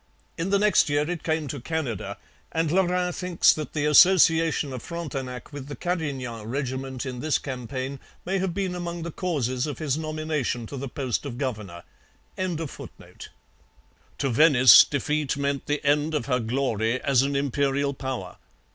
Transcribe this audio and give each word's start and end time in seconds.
In 0.35 0.49
the 0.49 0.57
next 0.57 0.89
year 0.89 1.07
it 1.07 1.21
came 1.21 1.47
to 1.49 1.59
Canada, 1.59 2.17
and 2.51 2.71
Lorin 2.71 3.13
thinks 3.13 3.53
that 3.53 3.73
the 3.73 3.85
association 3.85 4.73
of 4.73 4.81
Frontenac 4.81 5.53
with 5.53 5.67
the 5.67 5.75
Carignan 5.75 6.47
regiment 6.49 7.05
in 7.05 7.19
this 7.19 7.37
campaign 7.37 7.99
may 8.25 8.39
have 8.39 8.51
been 8.51 8.73
among 8.73 9.03
the 9.03 9.11
causes 9.11 9.67
of 9.67 9.77
his 9.77 9.99
nomination 9.99 10.65
to 10.65 10.75
the 10.75 10.89
post 10.89 11.23
of 11.23 11.37
governor.] 11.37 11.83
To 12.35 12.79
Venice 14.29 14.83
defeat 14.85 15.37
meant 15.37 15.67
the 15.67 15.85
end 15.85 16.15
of 16.15 16.25
her 16.25 16.39
glory 16.39 16.99
as 17.03 17.21
an 17.21 17.35
imperial 17.35 17.93
power. 17.93 18.37